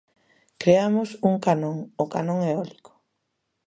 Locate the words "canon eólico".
2.13-2.91